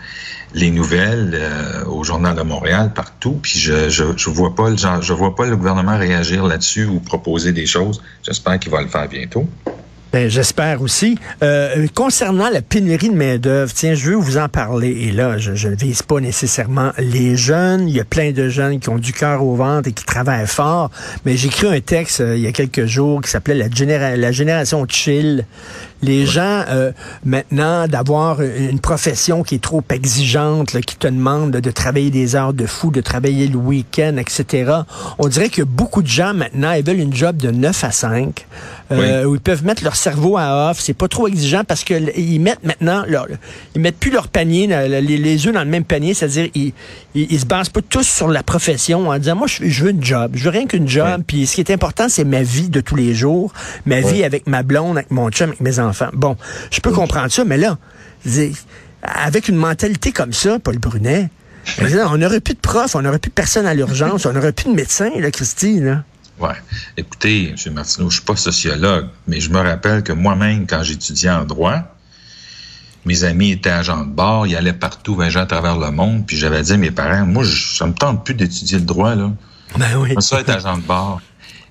les 0.53 0.71
nouvelles 0.71 1.31
euh, 1.33 1.85
au 1.85 2.03
journal 2.03 2.35
de 2.35 2.41
Montréal 2.41 2.91
partout, 2.93 3.39
puis 3.41 3.59
je 3.59 3.89
je, 3.89 4.29
vois 4.29 4.55
pas 4.55 4.75
je, 4.75 4.87
je 5.01 5.13
vois 5.13 5.35
pas 5.35 5.45
le 5.45 5.55
gouvernement 5.55 5.97
réagir 5.97 6.45
là-dessus 6.45 6.85
ou 6.85 6.99
proposer 6.99 7.51
des 7.51 7.65
choses. 7.65 8.01
J'espère 8.23 8.59
qu'il 8.59 8.71
va 8.71 8.81
le 8.81 8.87
faire 8.87 9.07
bientôt. 9.07 9.47
Ben, 10.11 10.27
j'espère 10.27 10.81
aussi. 10.81 11.19
Euh, 11.43 11.85
concernant 11.93 12.49
la 12.49 12.63
pénurie 12.63 13.09
de 13.09 13.15
main-d'œuvre, 13.15 13.71
tiens, 13.71 13.93
je 13.93 14.09
veux 14.09 14.15
vous 14.15 14.37
en 14.37 14.49
parler. 14.49 14.89
Et 14.89 15.11
là, 15.11 15.37
je, 15.37 15.67
ne 15.67 15.75
vise 15.75 16.01
pas 16.01 16.19
nécessairement 16.19 16.91
les 16.97 17.35
jeunes. 17.35 17.87
Il 17.87 17.95
y 17.95 17.99
a 17.99 18.05
plein 18.05 18.31
de 18.31 18.49
jeunes 18.49 18.79
qui 18.79 18.89
ont 18.89 18.97
du 18.97 19.13
cœur 19.13 19.43
au 19.43 19.55
ventre 19.55 19.87
et 19.87 19.91
qui 19.91 20.05
travaillent 20.05 20.47
fort. 20.47 20.89
Mais 21.25 21.37
j'ai 21.37 21.47
écrit 21.47 21.67
un 21.67 21.79
texte 21.79 22.21
euh, 22.21 22.35
il 22.35 22.41
y 22.41 22.47
a 22.47 22.51
quelques 22.51 22.85
jours 22.85 23.21
qui 23.21 23.29
s'appelait 23.29 23.53
la, 23.53 24.17
la 24.17 24.31
génération 24.31 24.83
chill. 24.89 25.45
Les 26.01 26.25
gens, 26.25 26.63
euh, 26.69 26.91
maintenant, 27.25 27.87
d'avoir 27.87 28.41
une 28.41 28.79
profession 28.79 29.43
qui 29.43 29.55
est 29.55 29.63
trop 29.63 29.83
exigeante, 29.89 30.79
qui 30.81 30.95
te 30.95 31.07
demande 31.07 31.51
de, 31.51 31.71
travailler 31.71 32.09
des 32.09 32.35
heures 32.35 32.53
de 32.53 32.65
fou, 32.65 32.89
de 32.89 33.01
travailler 33.01 33.47
le 33.47 33.57
week-end, 33.57 34.15
etc. 34.17 34.71
On 35.17 35.27
dirait 35.27 35.49
que 35.49 35.61
beaucoup 35.61 36.01
de 36.01 36.07
gens, 36.07 36.33
maintenant, 36.33 36.71
ils 36.71 36.85
veulent 36.85 36.99
une 36.99 37.13
job 37.13 37.35
de 37.35 37.51
9 37.51 37.83
à 37.83 37.91
5, 37.91 38.47
euh, 38.91 39.25
où 39.25 39.35
ils 39.35 39.41
peuvent 39.41 39.63
mettre 39.63 39.83
leur 39.83 39.95
cerveau 39.95 40.37
à 40.37 40.69
off. 40.69 40.79
C'est 40.79 40.93
pas 40.93 41.07
trop 41.07 41.27
exigeant 41.27 41.63
parce 41.63 41.83
que 41.83 41.93
ils 42.17 42.39
mettent 42.39 42.63
maintenant, 42.63 43.03
leur, 43.07 43.27
ils 43.75 43.81
mettent 43.81 43.97
plus 43.97 44.11
leur 44.11 44.27
panier, 44.27 44.67
les, 44.67 45.01
les 45.01 45.47
œufs 45.47 45.53
dans 45.53 45.63
le 45.63 45.69
même 45.69 45.83
panier, 45.83 46.13
c'est-à-dire 46.13 46.49
ils, 46.55 46.73
ils, 47.15 47.39
se 47.39 47.45
basent 47.45 47.69
pas 47.69 47.81
tous 47.81 48.07
sur 48.07 48.27
la 48.27 48.43
profession 48.43 49.09
en 49.09 49.17
disant, 49.17 49.35
moi, 49.35 49.47
je, 49.47 49.83
veux 49.83 49.91
une 49.91 50.03
job, 50.03 50.31
je 50.35 50.43
veux 50.43 50.49
rien 50.49 50.65
qu'une 50.65 50.87
job, 50.87 51.23
puis 51.25 51.45
ce 51.45 51.55
qui 51.55 51.61
est 51.61 51.71
important, 51.71 52.09
c'est 52.09 52.23
ma 52.23 52.41
vie 52.41 52.69
de 52.69 52.81
tous 52.81 52.95
les 52.95 53.13
jours, 53.13 53.53
ma 53.85 54.01
vie 54.01 54.23
avec 54.23 54.47
ma 54.47 54.63
blonde, 54.63 54.97
avec 54.97 55.11
mon 55.11 55.29
chum, 55.29 55.49
avec 55.49 55.61
mes 55.61 55.79
enfants. 55.79 56.09
Bon, 56.13 56.35
je 56.71 56.79
peux 56.79 56.91
comprendre 56.91 57.31
ça, 57.31 57.43
mais 57.45 57.57
là, 57.57 57.77
avec 59.03 59.47
une 59.47 59.55
mentalité 59.55 60.11
comme 60.11 60.33
ça, 60.33 60.59
Paul 60.59 60.77
Brunet, 60.77 61.29
on 61.81 62.17
n'aurait 62.17 62.39
plus 62.39 62.53
de 62.53 62.59
profs, 62.59 62.95
on 62.95 63.01
n'aurait 63.01 63.19
plus 63.19 63.29
de 63.29 63.35
personne 63.35 63.65
à 63.65 63.73
l'urgence, 63.73 64.25
on 64.25 64.33
n'aurait 64.33 64.51
plus 64.51 64.69
de 64.69 64.75
médecins, 64.75 65.11
là, 65.17 65.31
Christy, 65.31 65.79
là. 65.79 66.03
Ouais. 66.39 66.55
Écoutez, 66.95 67.49
M. 67.49 67.73
Martineau, 67.73 68.09
je 68.09 68.15
suis 68.15 68.25
pas 68.25 68.35
sociologue, 68.35 69.07
mais 69.27 69.41
je 69.41 69.49
me 69.49 69.59
rappelle 69.59 70.03
que 70.03 70.13
moi-même, 70.13 70.67
quand 70.67 70.83
j'étudiais 70.83 71.31
en 71.31 71.43
droit, 71.43 71.83
mes 73.05 73.23
amis 73.23 73.51
étaient 73.51 73.69
agents 73.69 74.05
de 74.05 74.11
bord, 74.11 74.47
ils 74.47 74.55
allaient 74.55 74.73
partout 74.73 75.15
voyager 75.15 75.39
à 75.39 75.45
travers 75.45 75.77
le 75.77 75.91
monde, 75.91 76.25
puis 76.25 76.37
j'avais 76.37 76.61
dit 76.61 76.73
à 76.73 76.77
mes 76.77 76.91
parents, 76.91 77.25
moi, 77.25 77.43
je, 77.43 77.75
ça 77.75 77.87
me 77.87 77.93
tente 77.93 78.23
plus 78.23 78.35
d'étudier 78.35 78.79
le 78.79 78.85
droit, 78.85 79.15
là. 79.15 79.31
Ben 79.77 79.97
oui. 79.97 80.15
ça, 80.19 80.39
être 80.39 80.49
agent 80.49 80.77
de 80.77 80.83
bord. 80.83 81.21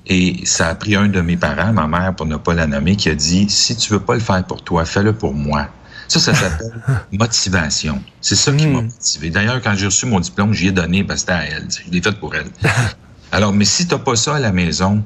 Et 0.06 0.40
ça 0.44 0.68
a 0.68 0.74
pris 0.74 0.96
un 0.96 1.08
de 1.08 1.20
mes 1.20 1.36
parents, 1.36 1.72
ma 1.72 1.86
mère, 1.86 2.14
pour 2.14 2.26
ne 2.26 2.36
pas 2.36 2.54
la 2.54 2.66
nommer, 2.66 2.96
qui 2.96 3.08
a 3.08 3.14
dit, 3.14 3.48
si 3.48 3.76
tu 3.76 3.92
veux 3.92 4.00
pas 4.00 4.14
le 4.14 4.20
faire 4.20 4.42
pour 4.44 4.62
toi, 4.62 4.84
fais-le 4.84 5.12
pour 5.12 5.34
moi. 5.34 5.68
Ça, 6.08 6.20
ça 6.20 6.34
s'appelle 6.34 6.72
motivation. 7.12 8.02
C'est 8.22 8.36
ça 8.36 8.50
qui 8.52 8.66
m'a 8.66 8.80
hmm. 8.80 8.84
motivé. 8.86 9.30
D'ailleurs, 9.30 9.60
quand 9.60 9.74
j'ai 9.74 9.86
reçu 9.86 10.06
mon 10.06 10.20
diplôme, 10.20 10.54
j'y 10.54 10.68
ai 10.68 10.72
donné 10.72 11.04
parce 11.04 11.24
que 11.24 11.32
c'était 11.32 11.32
à 11.32 11.44
elle. 11.44 11.68
Je 11.70 11.90
l'ai 11.90 12.00
fait 12.00 12.18
pour 12.18 12.34
elle. 12.34 12.46
Alors, 13.32 13.52
mais 13.52 13.64
si 13.64 13.86
t'as 13.86 13.98
pas 13.98 14.16
ça 14.16 14.36
à 14.36 14.38
la 14.38 14.52
maison, 14.52 15.02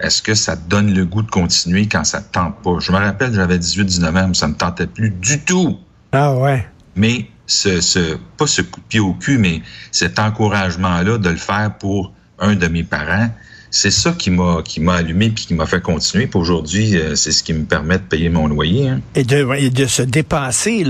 est-ce 0.00 0.22
que 0.22 0.34
ça 0.34 0.56
te 0.56 0.68
donne 0.68 0.94
le 0.94 1.04
goût 1.04 1.22
de 1.22 1.30
continuer 1.30 1.88
quand 1.88 2.04
ça 2.04 2.20
te 2.22 2.32
tente 2.32 2.62
pas? 2.62 2.78
Je 2.78 2.92
me 2.92 2.98
rappelle, 2.98 3.34
j'avais 3.34 3.58
18, 3.58 3.84
19 3.84 4.16
ans, 4.16 4.28
mais 4.28 4.34
ça 4.34 4.48
me 4.48 4.54
tentait 4.54 4.86
plus 4.86 5.10
du 5.10 5.40
tout. 5.40 5.78
Ah 6.12 6.34
ouais. 6.34 6.66
Mais 6.96 7.28
ce, 7.46 7.80
ce, 7.80 8.16
pas 8.36 8.46
ce 8.46 8.62
coup 8.62 8.80
de 8.80 8.86
pied 8.86 9.00
au 9.00 9.14
cul, 9.14 9.38
mais 9.38 9.62
cet 9.90 10.18
encouragement-là 10.18 11.18
de 11.18 11.28
le 11.28 11.36
faire 11.36 11.76
pour 11.78 12.12
un 12.38 12.54
de 12.54 12.68
mes 12.68 12.84
parents 12.84 13.30
c'est 13.70 13.90
ça 13.90 14.12
qui 14.12 14.30
m'a 14.30 14.62
qui 14.64 14.80
m'a 14.80 14.94
allumé 14.94 15.30
puis 15.30 15.46
qui 15.46 15.54
m'a 15.54 15.66
fait 15.66 15.80
continuer. 15.80 16.26
Puis 16.26 16.38
aujourd'hui, 16.38 16.96
euh, 16.96 17.14
c'est 17.14 17.32
ce 17.32 17.42
qui 17.42 17.52
me 17.52 17.64
permet 17.64 17.98
de 17.98 18.02
payer 18.02 18.28
mon 18.30 18.46
loyer. 18.46 18.88
Hein. 18.88 19.00
Et, 19.14 19.24
de, 19.24 19.68
de 19.68 19.86
se 19.86 20.02
dépasser, 20.02 20.84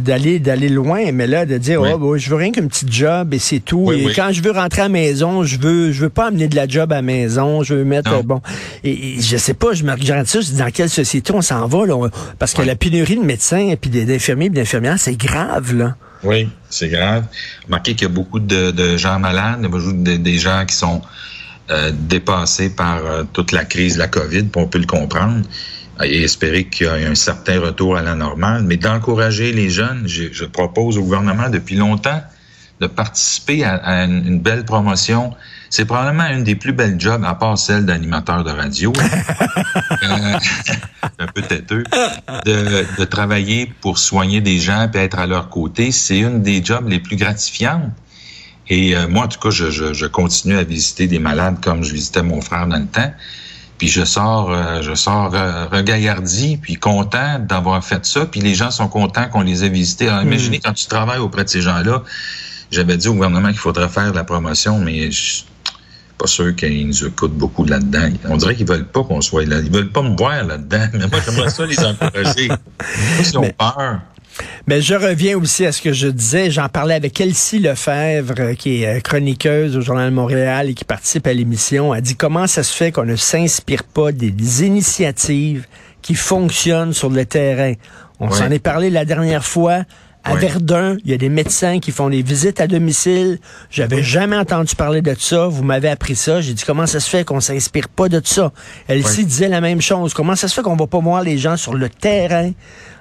d'aller 0.00 0.38
d'aller 0.38 0.68
loin, 0.68 1.12
mais 1.12 1.26
là 1.26 1.46
de 1.46 1.58
dire 1.58 1.80
oh, 1.82 2.16
je 2.16 2.30
veux 2.30 2.36
rien 2.36 2.52
qu'un 2.52 2.66
petit 2.66 2.86
job 2.88 3.34
et 3.34 3.38
c'est 3.38 3.60
tout. 3.60 3.90
et 3.92 4.12
quand 4.14 4.30
je 4.32 4.42
veux 4.42 4.52
rentrer 4.52 4.82
à 4.82 4.84
la 4.84 4.90
maison, 4.90 5.42
je 5.42 5.58
veux 5.58 5.92
je 5.92 6.00
veux 6.02 6.10
pas 6.10 6.26
amener 6.26 6.48
de 6.48 6.56
la 6.56 6.68
job 6.68 6.92
à 6.92 6.96
la 6.96 7.02
maison. 7.02 7.62
Je 7.62 7.74
veux 7.74 7.84
mettre 7.84 8.22
bon. 8.22 8.40
Et, 8.84 9.20
je 9.20 9.36
sais 9.36 9.54
pas, 9.54 9.72
je 9.72 9.84
me 9.84 9.92
regarde 9.92 10.26
ça, 10.26 10.40
je 10.40 10.46
dis 10.46 10.56
dans 10.56 10.70
quelle 10.70 10.90
société 10.90 11.32
on 11.32 11.42
s'en 11.42 11.66
va 11.66 11.86
là, 11.86 12.08
parce 12.38 12.54
que 12.54 12.62
la 12.62 12.76
pénurie 12.76 13.16
de 13.16 13.24
médecins 13.24 13.68
et 13.68 13.76
puis 13.76 13.90
d'infirmiers 13.90 14.46
et 14.46 14.50
d'infirmières, 14.50 14.98
c'est 14.98 15.16
grave 15.16 15.74
là. 15.74 15.96
Oui, 16.22 16.48
c'est 16.70 16.88
grave. 16.88 17.26
Remarquez 17.66 17.94
qu'il 17.94 18.08
y 18.08 18.10
a 18.10 18.14
beaucoup 18.14 18.40
de, 18.40 18.96
gens 18.96 19.18
malades, 19.18 19.66
des, 20.02 20.18
des 20.18 20.38
gens 20.38 20.64
qui 20.66 20.74
sont 20.74 21.02
euh, 21.68 21.90
dépassés 21.92 22.70
par 22.70 23.04
euh, 23.04 23.24
toute 23.32 23.50
la 23.50 23.64
crise 23.64 23.94
de 23.94 23.98
la 23.98 24.06
COVID, 24.06 24.46
on 24.54 24.68
peut 24.68 24.78
le 24.78 24.86
comprendre, 24.86 25.44
et 26.00 26.22
espérer 26.22 26.68
qu'il 26.68 26.86
y 26.86 26.90
ait 26.90 27.06
un 27.06 27.16
certain 27.16 27.58
retour 27.58 27.96
à 27.96 28.02
la 28.02 28.14
normale, 28.14 28.62
mais 28.62 28.76
d'encourager 28.76 29.52
les 29.52 29.68
jeunes. 29.68 30.06
Je, 30.06 30.44
propose 30.44 30.96
au 30.96 31.02
gouvernement 31.02 31.48
depuis 31.48 31.74
longtemps 31.74 32.22
de 32.80 32.86
participer 32.86 33.64
à, 33.64 34.04
une, 34.04 34.40
belle 34.40 34.64
promotion. 34.64 35.34
C'est 35.70 35.84
probablement 35.84 36.28
une 36.28 36.44
des 36.44 36.54
plus 36.54 36.72
belles 36.72 37.00
jobs, 37.00 37.24
à 37.24 37.34
part 37.34 37.58
celle 37.58 37.86
d'animateur 37.86 38.44
de 38.44 38.50
radio. 38.50 38.92
euh, 40.02 40.38
un 41.18 41.26
peu 41.26 41.42
têteux. 41.42 41.84
De, 42.44 42.86
de, 42.98 43.04
travailler 43.04 43.72
pour 43.80 43.98
soigner 43.98 44.40
des 44.40 44.58
gens 44.58 44.88
et 44.92 44.98
être 44.98 45.18
à 45.18 45.26
leur 45.26 45.48
côté, 45.48 45.90
c'est 45.90 46.18
une 46.18 46.42
des 46.42 46.64
jobs 46.64 46.88
les 46.88 47.00
plus 47.00 47.16
gratifiantes. 47.16 47.90
Et 48.68 48.96
euh, 48.96 49.08
moi, 49.08 49.24
en 49.24 49.28
tout 49.28 49.38
cas, 49.38 49.50
je, 49.50 49.70
je, 49.70 49.92
je, 49.92 50.06
continue 50.06 50.56
à 50.56 50.64
visiter 50.64 51.06
des 51.06 51.18
malades 51.18 51.62
comme 51.62 51.84
je 51.84 51.92
visitais 51.92 52.22
mon 52.22 52.40
frère 52.40 52.66
dans 52.66 52.78
le 52.78 52.86
temps. 52.86 53.12
Puis 53.78 53.88
je 53.88 54.04
sors, 54.04 54.50
euh, 54.50 54.80
je 54.82 54.94
sors 54.94 55.34
euh, 55.34 55.66
regaillardi, 55.66 56.56
puis 56.56 56.76
content 56.76 57.38
d'avoir 57.38 57.84
fait 57.84 58.04
ça. 58.06 58.26
Puis 58.26 58.40
les 58.40 58.54
gens 58.54 58.70
sont 58.70 58.88
contents 58.88 59.28
qu'on 59.28 59.42
les 59.42 59.64
ait 59.64 59.68
visités. 59.68 60.08
Alors, 60.08 60.22
imaginez 60.22 60.58
hmm. 60.58 60.62
quand 60.64 60.72
tu 60.72 60.86
travailles 60.86 61.18
auprès 61.18 61.44
de 61.44 61.48
ces 61.48 61.60
gens-là. 61.60 62.02
J'avais 62.70 62.96
dit 62.96 63.08
au 63.08 63.14
gouvernement 63.14 63.48
qu'il 63.48 63.58
faudrait 63.58 63.88
faire 63.88 64.10
de 64.10 64.16
la 64.16 64.24
promotion, 64.24 64.78
mais 64.78 65.10
je 65.10 65.42
pas 66.18 66.26
sûr 66.26 66.54
qu'ils 66.56 66.86
nous 66.86 67.04
écoutent 67.04 67.36
beaucoup 67.36 67.64
là-dedans. 67.64 68.08
On 68.28 68.36
dirait 68.36 68.54
qu'ils 68.54 68.66
veulent 68.66 68.86
pas 68.86 69.04
qu'on 69.04 69.20
soit 69.20 69.44
là. 69.44 69.58
Ils 69.58 69.70
veulent 69.70 69.92
pas 69.92 70.02
me 70.02 70.16
voir 70.16 70.44
là-dedans. 70.44 70.86
Mais 70.94 71.06
moi, 71.08 71.20
j'aimerais 71.24 71.50
ça 71.50 71.66
les 71.66 71.78
encourager. 71.78 72.48
Ils 73.20 73.38
ont 73.38 73.50
peur. 73.50 74.00
Mais 74.66 74.82
je 74.82 74.94
reviens 74.94 75.38
aussi 75.38 75.64
à 75.64 75.72
ce 75.72 75.80
que 75.80 75.92
je 75.92 76.08
disais. 76.08 76.50
J'en 76.50 76.68
parlais 76.68 76.94
avec 76.94 77.20
Elsie 77.20 77.58
Lefebvre, 77.58 78.34
euh, 78.38 78.54
qui 78.54 78.82
est 78.82 78.96
euh, 78.96 79.00
chroniqueuse 79.00 79.76
au 79.76 79.80
Journal 79.80 80.10
de 80.10 80.14
Montréal 80.14 80.68
et 80.68 80.74
qui 80.74 80.84
participe 80.84 81.26
à 81.26 81.32
l'émission. 81.32 81.94
Elle 81.94 82.02
dit 82.02 82.16
comment 82.16 82.46
ça 82.46 82.62
se 82.62 82.74
fait 82.74 82.92
qu'on 82.92 83.04
ne 83.04 83.16
s'inspire 83.16 83.84
pas 83.84 84.12
des 84.12 84.64
initiatives 84.64 85.66
qui 86.02 86.14
fonctionnent 86.14 86.92
sur 86.92 87.08
le 87.08 87.24
terrain? 87.24 87.74
On 88.20 88.30
s'en 88.30 88.50
est 88.50 88.58
parlé 88.58 88.90
la 88.90 89.04
dernière 89.04 89.44
fois. 89.44 89.84
À 90.26 90.34
Verdun, 90.34 90.96
il 91.04 91.10
y 91.10 91.14
a 91.14 91.18
des 91.18 91.28
médecins 91.28 91.78
qui 91.78 91.92
font 91.92 92.10
des 92.10 92.22
visites 92.22 92.60
à 92.60 92.66
domicile. 92.66 93.38
J'avais 93.70 94.02
jamais 94.02 94.36
entendu 94.36 94.74
parler 94.74 95.00
de 95.00 95.14
ça. 95.16 95.46
Vous 95.46 95.62
m'avez 95.62 95.88
appris 95.88 96.16
ça. 96.16 96.40
J'ai 96.40 96.52
dit 96.52 96.64
comment 96.66 96.86
ça 96.86 96.98
se 96.98 97.08
fait 97.08 97.24
qu'on 97.24 97.40
s'inspire 97.40 97.88
pas 97.88 98.08
de 98.08 98.20
ça? 98.24 98.52
Elsie 98.88 99.24
disait 99.24 99.48
la 99.48 99.60
même 99.60 99.80
chose. 99.80 100.14
Comment 100.14 100.34
ça 100.34 100.48
se 100.48 100.54
fait 100.54 100.62
qu'on 100.62 100.76
va 100.76 100.88
pas 100.88 100.98
voir 100.98 101.22
les 101.22 101.38
gens 101.38 101.56
sur 101.56 101.74
le 101.74 101.88
terrain? 101.88 102.50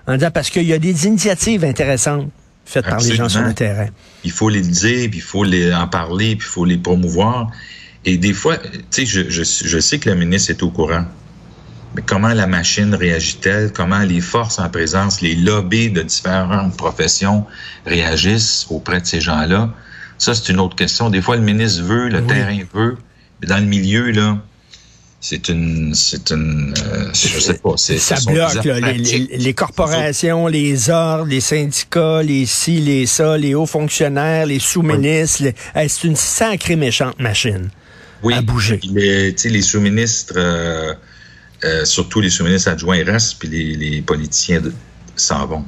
En 0.08 0.13
disant 0.13 0.29
parce 0.32 0.51
qu'il 0.51 0.67
y 0.67 0.74
a 0.74 0.77
des 0.77 1.08
initiatives 1.08 1.65
intéressantes 1.65 2.29
faites 2.63 2.86
par 2.86 3.00
les 3.00 3.15
gens 3.15 3.27
sur 3.27 3.41
le 3.41 3.53
terrain. 3.53 3.88
Il 4.24 4.32
faut 4.32 4.50
les 4.50 4.62
dire, 4.62 5.10
puis 5.10 5.20
il 5.20 5.22
faut 5.22 5.44
les 5.44 5.74
en 5.74 5.88
parler, 5.88 6.36
puis 6.36 6.48
il 6.48 6.51
faut 6.51 6.65
les 6.65 6.77
promouvoir. 6.77 7.50
Et 8.05 8.17
des 8.17 8.34
fois, 8.34 8.58
tu 8.58 8.79
sais, 8.91 9.05
je, 9.05 9.29
je, 9.29 9.44
je 9.44 9.79
sais 9.79 9.98
que 9.98 10.10
le 10.10 10.15
ministre 10.15 10.51
est 10.51 10.62
au 10.62 10.70
courant. 10.70 11.05
Mais 11.96 12.02
comment 12.06 12.34
la 12.34 12.46
machine 12.46 12.94
réagit-elle? 12.94 13.72
Comment 13.72 14.00
les 14.00 14.20
forces 14.20 14.60
en 14.60 14.70
présence, 14.70 15.22
les 15.22 15.36
lobbies 15.36 15.90
de 15.90 16.02
différentes 16.02 16.75
professions 16.75 17.46
réagissent 17.86 18.68
auprès 18.70 19.00
de 19.00 19.06
ces 19.06 19.22
gens-là? 19.22 19.74
Ça, 20.18 20.34
c'est 20.34 20.52
une 20.52 20.60
autre 20.60 20.75
question. 20.75 21.10
Des 21.10 21.22
fois, 21.22 21.38
le 21.38 21.42
ministre 21.42 21.84
veut, 21.84 22.10
le 22.10 22.25
terrain 22.25 22.60
veut, 22.74 22.98
mais 23.42 23.48
dans 23.48 23.58
le 23.58 23.66
milieu, 23.66 24.12
là, 24.12 24.38
c'est 25.22 25.50
une, 25.50 25.96
c'est 25.96 26.32
une, 26.32 26.74
euh, 26.86 27.10
je 27.14 27.40
sais 27.40 27.56
pas, 27.56 27.74
c'est 27.78 27.98
ça 27.98 28.18
bloque 28.28 28.64
là, 28.64 28.92
les, 28.92 29.28
les, 29.38 29.54
corporations, 29.54 30.48
les 30.48 30.90
ordres, 30.90 31.25
les 31.25 31.40
syndicats, 31.40 32.22
les 32.22 32.46
ci, 32.46 32.80
les 32.80 33.06
ça, 33.08 33.38
les 33.38 33.56
hauts 33.56 33.66
fonctionnaires, 33.66 34.46
les 34.46 34.60
sous-ministres, 34.60 35.46
c'est 35.74 36.04
une 36.04 36.16
sacrée 36.16 36.75
méchante 36.75 37.20
machine 37.20 37.70
oui. 38.22 38.34
à 38.36 38.42
bouger. 38.42 38.80
Les, 38.84 39.32
les 39.32 39.62
sous-ministres, 39.62 40.34
euh, 40.38 40.94
euh, 41.65 41.86
surtout 41.86 42.22
les 42.22 42.29
sous-ministres 42.29 42.69
adjoints 42.69 43.03
restent, 43.03 43.39
puis 43.39 43.48
les, 43.48 43.75
les 43.75 44.01
politiciens 44.01 44.62
s'en 45.15 45.45
vont. 45.48 45.65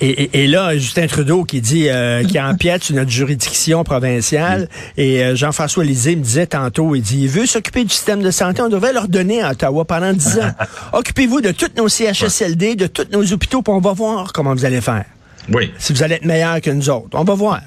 Et, 0.00 0.44
et, 0.44 0.46
là, 0.46 0.76
Justin 0.78 1.08
Trudeau 1.08 1.42
qui 1.42 1.60
dit 1.60 1.88
euh, 1.88 2.22
qui 2.22 2.38
empiète 2.40 2.84
sur 2.84 2.94
notre 2.94 3.10
juridiction 3.10 3.82
provinciale. 3.82 4.68
Et 4.96 5.24
euh, 5.24 5.34
Jean-François 5.34 5.84
Lisée 5.84 6.14
me 6.14 6.22
disait 6.22 6.46
tantôt, 6.46 6.94
il 6.94 7.02
dit, 7.02 7.22
il 7.22 7.28
veut 7.28 7.46
s'occuper 7.46 7.82
du 7.82 7.90
système 7.90 8.22
de 8.22 8.30
santé. 8.30 8.62
On 8.62 8.68
devrait 8.68 8.92
leur 8.92 9.08
donner 9.08 9.42
à 9.42 9.50
Ottawa 9.50 9.84
pendant 9.84 10.12
dix 10.12 10.38
ans. 10.38 10.52
Occupez-vous 10.92 11.40
de 11.40 11.50
tous 11.50 11.70
nos 11.76 11.88
CHSLD, 11.88 12.76
de 12.76 12.86
tous 12.86 13.08
nos 13.10 13.32
hôpitaux, 13.32 13.62
puis 13.62 13.72
on 13.72 13.80
va 13.80 13.92
voir 13.92 14.32
comment 14.32 14.54
vous 14.54 14.64
allez 14.64 14.80
faire. 14.80 15.04
Oui. 15.52 15.72
Si 15.78 15.92
vous 15.92 16.02
allez 16.02 16.16
être 16.16 16.24
meilleur 16.24 16.60
que 16.60 16.70
nous 16.70 16.88
autres. 16.90 17.18
On 17.18 17.24
va 17.24 17.34
voir. 17.34 17.60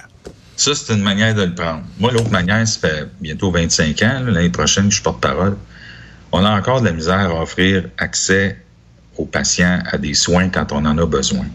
Ça, 0.56 0.74
c'est 0.76 0.94
une 0.94 1.02
manière 1.02 1.34
de 1.34 1.44
le 1.44 1.54
prendre. 1.54 1.82
Moi, 2.00 2.12
l'autre 2.12 2.30
manière, 2.30 2.66
ça 2.68 2.88
fait 2.88 3.08
bientôt 3.20 3.52
25 3.52 4.02
ans. 4.04 4.22
L'année 4.28 4.50
prochaine, 4.50 4.92
je 4.92 5.02
porte-parole. 5.02 5.58
On 6.32 6.44
a 6.46 6.50
encore 6.50 6.82
de 6.82 6.86
la 6.86 6.94
misère 6.94 7.32
à 7.32 7.42
offrir 7.42 7.90
accès 7.98 8.58
aux 9.18 9.26
patients 9.26 9.82
à 9.92 9.98
des 9.98 10.14
soins 10.14 10.50
quand 10.50 10.72
on 10.72 10.86
en 10.86 10.98
a 10.98 11.06
besoin 11.06 11.46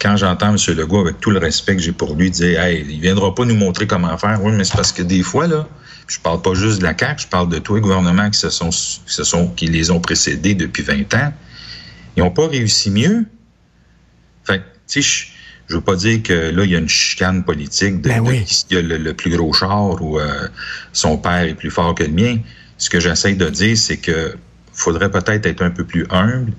quand 0.00 0.16
j'entends 0.16 0.54
M. 0.54 0.76
Legault, 0.76 1.00
avec 1.00 1.20
tout 1.20 1.30
le 1.30 1.38
respect 1.38 1.76
que 1.76 1.82
j'ai 1.82 1.92
pour 1.92 2.14
lui, 2.14 2.30
dire 2.30 2.60
Hey, 2.60 2.84
il 2.88 3.00
viendra 3.00 3.34
pas 3.34 3.44
nous 3.44 3.54
montrer 3.54 3.86
comment 3.86 4.16
faire. 4.18 4.42
Oui, 4.42 4.52
mais 4.52 4.64
c'est 4.64 4.76
parce 4.76 4.92
que 4.92 5.02
des 5.02 5.22
fois, 5.22 5.46
là, 5.46 5.68
je 6.08 6.18
parle 6.18 6.42
pas 6.42 6.54
juste 6.54 6.78
de 6.78 6.84
la 6.84 6.96
CAQ, 6.96 7.22
je 7.22 7.28
parle 7.28 7.48
de 7.48 7.58
tous 7.58 7.76
les 7.76 7.80
gouvernements 7.80 8.30
qui 8.30 8.38
se 8.38 8.50
sont, 8.50 8.70
qui 8.70 9.00
se 9.06 9.24
sont, 9.24 9.48
qui 9.48 9.66
les 9.66 9.90
ont 9.90 10.00
précédés 10.00 10.54
depuis 10.54 10.82
20 10.82 11.14
ans. 11.14 11.32
Ils 12.16 12.22
n'ont 12.22 12.30
pas 12.30 12.48
réussi 12.48 12.90
mieux. 12.90 13.26
Fait 14.44 14.62
tu 14.88 15.02
sais, 15.02 15.28
je 15.68 15.74
veux 15.76 15.80
pas 15.80 15.94
dire 15.94 16.22
que 16.22 16.50
là, 16.50 16.64
il 16.64 16.70
y 16.70 16.74
a 16.74 16.78
une 16.78 16.88
chicane 16.88 17.44
politique 17.44 18.00
de, 18.00 18.08
ben 18.08 18.44
qui 18.44 18.76
a 18.76 18.82
le, 18.82 19.14
plus 19.14 19.30
gros 19.30 19.52
char 19.52 20.02
ou 20.02 20.18
euh, 20.18 20.48
son 20.92 21.16
père 21.16 21.42
est 21.42 21.54
plus 21.54 21.70
fort 21.70 21.94
que 21.94 22.02
le 22.02 22.10
mien. 22.10 22.38
Ce 22.80 22.88
que 22.88 22.98
j'essaie 22.98 23.34
de 23.34 23.48
dire, 23.48 23.76
c'est 23.76 23.98
que 23.98 24.36
faudrait 24.72 25.10
peut-être 25.10 25.44
être 25.44 25.62
un 25.62 25.70
peu 25.70 25.84
plus 25.84 26.06
humble 26.10 26.52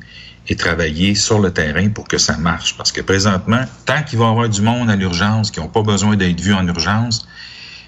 et 0.47 0.55
travailler 0.55 1.15
sur 1.15 1.39
le 1.39 1.51
terrain 1.51 1.89
pour 1.89 2.07
que 2.07 2.19
ça 2.19 2.37
marche. 2.37 2.77
Parce 2.77 2.91
que 2.91 3.01
présentement, 3.01 3.63
tant 3.85 4.03
qu'il 4.03 4.19
va 4.19 4.25
y 4.25 4.29
avoir 4.29 4.47
du 4.47 4.61
monde 4.61 4.89
à 4.91 4.95
l'urgence 4.95 5.49
qui 5.49 5.59
n'ont 5.59 5.67
pas 5.67 5.81
besoin 5.81 6.15
d'être 6.15 6.39
vus 6.39 6.53
en 6.53 6.67
urgence, 6.67 7.27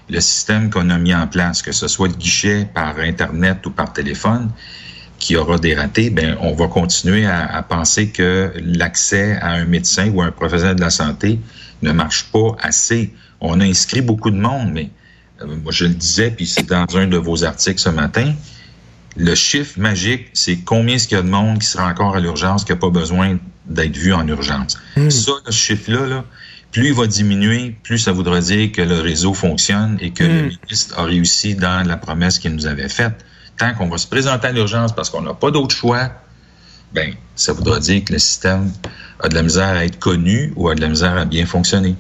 le 0.09 0.19
système 0.19 0.71
qu'on 0.71 0.89
a 0.89 0.97
mis 0.97 1.13
en 1.13 1.27
place, 1.27 1.61
que 1.61 1.71
ce 1.71 1.87
soit 1.87 2.07
le 2.07 2.15
guichet 2.15 2.67
par 2.73 2.97
Internet 2.97 3.63
ou 3.67 3.69
par 3.69 3.93
téléphone, 3.93 4.49
qui 5.19 5.35
aura 5.35 5.59
des 5.59 5.75
ratés, 5.75 6.09
ben 6.09 6.35
on 6.41 6.53
va 6.53 6.67
continuer 6.67 7.27
à, 7.27 7.63
penser 7.63 8.09
que 8.09 8.51
l'accès 8.57 9.37
à 9.41 9.51
un 9.51 9.65
médecin 9.65 10.09
ou 10.09 10.23
à 10.23 10.25
un 10.25 10.31
professionnel 10.31 10.75
de 10.75 10.81
la 10.81 10.89
santé 10.89 11.39
ne 11.83 11.91
marche 11.91 12.25
pas 12.31 12.57
assez. 12.59 13.13
On 13.39 13.59
a 13.59 13.63
inscrit 13.63 14.01
beaucoup 14.01 14.31
de 14.31 14.39
monde, 14.39 14.71
mais 14.73 14.89
je 15.69 15.85
le 15.85 15.93
disais, 15.93 16.31
puis 16.31 16.45
c'est 16.47 16.67
dans 16.67 16.85
un 16.95 17.07
de 17.07 17.17
vos 17.17 17.43
articles 17.43 17.79
ce 17.79 17.89
matin, 17.89 18.33
le 19.15 19.35
chiffre 19.35 19.79
magique, 19.79 20.27
c'est 20.33 20.57
combien 20.57 20.95
est-ce 20.95 21.07
qu'il 21.07 21.17
y 21.17 21.19
a 21.19 21.23
de 21.23 21.29
monde 21.29 21.59
qui 21.59 21.67
sera 21.67 21.88
encore 21.88 22.15
à 22.15 22.19
l'urgence, 22.19 22.63
qui 22.63 22.71
n'a 22.71 22.77
pas 22.77 22.89
besoin 22.89 23.38
d'être 23.65 23.95
vu 23.95 24.13
en 24.13 24.27
urgence. 24.27 24.77
Hmm. 24.97 25.09
Ça, 25.09 25.31
ce 25.45 25.51
chiffre-là, 25.51 26.25
plus 26.71 26.88
il 26.88 26.93
va 26.93 27.07
diminuer, 27.07 27.75
plus 27.83 28.00
ça 28.00 28.12
voudra 28.12 28.39
dire 28.41 28.71
que 28.71 28.81
le 28.81 29.00
réseau 29.00 29.33
fonctionne 29.33 29.97
et 30.01 30.12
que 30.12 30.23
le 30.23 30.43
hmm. 30.43 30.57
ministre 30.63 31.00
a 31.00 31.03
réussi 31.03 31.55
dans 31.55 31.88
la 31.88 31.97
promesse 31.97 32.39
qu'il 32.39 32.53
nous 32.53 32.65
avait 32.65 32.89
faite. 32.89 33.23
Tant 33.57 33.73
qu'on 33.75 33.88
va 33.88 34.00
se 34.00 34.07
présenter 34.07 34.47
à 34.47 34.51
l'urgence 34.51 34.93
parce 34.95 35.12
qu'on 35.12 35.21
n'a 35.21 35.35
pas 35.35 35.51
d'autre 35.51 35.75
choix, 35.75 36.12
ben, 36.93 37.13
ça 37.35 37.53
voudra 37.53 37.79
dire 37.79 38.03
que 38.03 38.13
le 38.13 38.19
système 38.19 38.71
a 39.19 39.29
de 39.29 39.35
la 39.35 39.43
misère 39.43 39.69
à 39.69 39.85
être 39.85 40.00
connu 40.00 40.53
ou 40.55 40.69
a 40.69 40.75
de 40.75 40.81
la 40.81 40.89
misère 40.89 41.17
à 41.17 41.25
bien 41.25 41.45
fonctionner. 41.45 41.95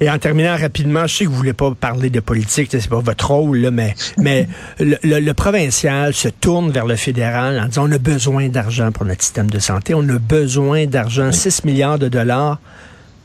Et 0.00 0.10
en 0.10 0.18
terminant 0.18 0.56
rapidement, 0.56 1.06
je 1.06 1.16
sais 1.16 1.24
que 1.24 1.30
vous 1.30 1.36
voulez 1.36 1.52
pas 1.52 1.72
parler 1.74 2.10
de 2.10 2.20
politique, 2.20 2.68
c'est 2.70 2.88
pas 2.88 3.00
votre 3.00 3.30
rôle, 3.30 3.58
là, 3.58 3.70
mais, 3.70 3.94
mais 4.16 4.48
le, 4.80 5.32
provincial 5.32 6.14
se 6.14 6.28
tourne 6.28 6.70
vers 6.70 6.86
le 6.86 6.96
fédéral 6.96 7.60
en 7.60 7.66
disant 7.66 7.88
on 7.88 7.92
a 7.92 7.98
besoin 7.98 8.48
d'argent 8.48 8.90
pour 8.90 9.04
notre 9.04 9.22
système 9.22 9.50
de 9.50 9.58
santé, 9.58 9.94
on 9.94 10.08
a 10.08 10.18
besoin 10.18 10.86
d'argent, 10.86 11.30
6 11.30 11.64
milliards 11.64 11.98
de 11.98 12.08
dollars. 12.08 12.58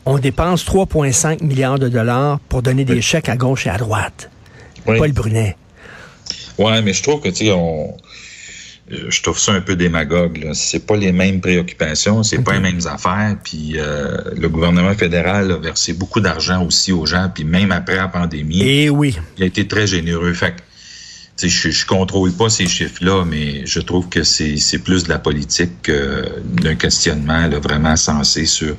On 0.06 0.20
dépense 0.20 0.66
3,5 0.66 1.44
milliards 1.44 1.80
de 1.80 1.88
dollars 1.88 2.40
pour 2.50 2.62
donner 2.62 2.84
des 2.84 3.02
chèques 3.02 3.30
à 3.30 3.38
gauche 3.38 3.68
et 3.68 3.70
à 3.70 3.78
droite. 3.78 4.30
Paul 4.86 5.14
Brunet. 5.14 5.56
Ouais, 6.58 6.82
mais 6.82 6.94
je 6.94 7.02
trouve 7.02 7.22
que, 7.22 7.30
tu 7.30 7.46
sais, 7.46 7.52
on 7.52 7.96
je 8.90 9.22
trouve 9.22 9.40
ça 9.40 9.54
un 9.54 9.62
peu 9.62 9.76
démagogue. 9.76 10.50
C'est 10.54 10.86
pas 10.86 10.98
les 10.98 11.12
mêmes 11.12 11.40
préoccupations, 11.40 12.24
c'est 12.24 12.44
pas 12.44 12.54
les 12.54 12.60
mêmes 12.60 12.86
affaires. 12.86 13.38
Puis 13.44 13.74
euh, 13.78 14.18
le 14.36 14.50
gouvernement 14.50 14.94
fédéral 14.94 15.52
a 15.52 15.58
versé 15.58 15.94
beaucoup 15.94 16.20
d'argent 16.20 16.66
aussi 16.66 16.92
aux 16.92 17.06
gens, 17.06 17.30
puis 17.34 17.44
même 17.44 17.72
après 17.72 17.96
la 17.96 18.08
pandémie, 18.08 18.62
Et 18.62 18.90
oui. 18.90 19.18
il 19.38 19.44
a 19.44 19.46
été 19.46 19.68
très 19.68 19.88
généreux. 19.88 20.34
Fait 20.34 20.56
que, 20.56 21.48
je, 21.48 21.72
je 21.72 21.86
contrôle 21.86 22.34
pas 22.34 22.50
ces 22.50 22.68
chiffres-là, 22.68 23.26
mais 23.26 23.66
je 23.66 23.80
trouve 23.80 24.10
que 24.10 24.24
c'est 24.24 24.80
plus 24.84 25.06
de 25.06 25.10
la 25.10 25.20
politique 25.20 25.82
que 25.84 26.26
d'un 26.44 26.76
questionnement 26.76 27.48
là, 27.48 27.60
vraiment 27.60 27.96
sensé 27.96 28.46
sur 28.46 28.76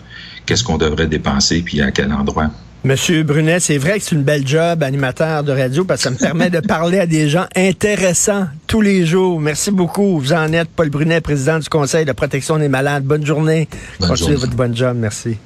qu'est-ce 0.46 0.62
qu'on 0.62 0.78
devrait 0.78 1.06
dépenser 1.06 1.62
puis 1.62 1.80
à 1.80 1.90
quel 1.90 2.12
endroit. 2.12 2.50
Monsieur 2.84 3.22
Brunet, 3.22 3.60
c'est 3.60 3.78
vrai 3.78 3.98
que 3.98 4.04
c'est 4.04 4.14
une 4.14 4.24
belle 4.24 4.46
job, 4.46 4.82
animateur 4.82 5.42
de 5.42 5.52
radio, 5.52 5.84
parce 5.86 6.00
que 6.02 6.04
ça 6.04 6.10
me 6.10 6.16
permet 6.18 6.50
de 6.50 6.60
parler 6.60 6.98
à 6.98 7.06
des 7.06 7.30
gens 7.30 7.46
intéressants 7.56 8.46
tous 8.66 8.82
les 8.82 9.06
jours. 9.06 9.40
Merci 9.40 9.70
beaucoup. 9.70 10.18
Vous 10.18 10.34
en 10.34 10.52
êtes 10.52 10.68
Paul 10.68 10.90
Brunet, 10.90 11.22
président 11.22 11.58
du 11.58 11.68
Conseil 11.70 12.04
de 12.04 12.12
protection 12.12 12.58
des 12.58 12.68
malades. 12.68 13.04
Bonne 13.04 13.24
journée. 13.24 13.68
Bonne 13.98 14.10
Continuez 14.10 14.32
journée. 14.32 14.40
votre 14.44 14.54
bonne 14.56 14.76
job. 14.76 14.98
Merci. 15.00 15.38